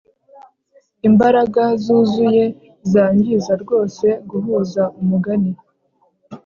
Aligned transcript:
imbaraga 1.07 1.63
zuzuye 1.83 2.45
zangiza 2.91 3.53
rwose 3.63 4.07
guhuza 4.29 4.83
umugani 5.01 5.51